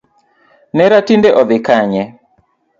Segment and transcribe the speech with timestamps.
[0.77, 2.03] Nera tinde odhi Kanye?